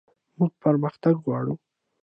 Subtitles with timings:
[0.37, 1.53] موږ پرمختګ غواړو